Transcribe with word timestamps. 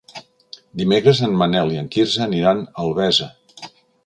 Dimecres 0.81 1.21
en 1.27 1.37
Manel 1.41 1.75
i 1.75 1.77
en 1.83 1.91
Quirze 1.97 2.25
aniran 2.27 2.65
a 2.65 2.69
Albesa. 2.87 3.31